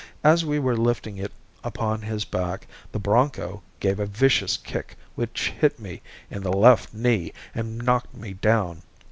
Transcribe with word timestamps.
As 0.23 0.43
we 0.43 0.57
were 0.57 0.75
lifting 0.75 1.17
it 1.17 1.31
upon 1.63 2.01
his 2.01 2.25
back 2.25 2.65
the 2.91 2.97
bronco 2.97 3.61
gave 3.79 3.99
a 3.99 4.07
vicious 4.07 4.57
kick 4.57 4.97
which 5.13 5.53
hit 5.59 5.79
me 5.79 6.01
in 6.31 6.41
the 6.41 6.49
left 6.51 6.91
knee 6.91 7.33
and 7.53 7.77
knocked 7.77 8.15
me 8.15 8.33
down. 8.33 8.81